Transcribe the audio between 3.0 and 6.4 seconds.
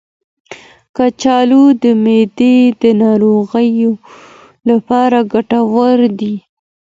ناروغیو لپاره ګټور دی.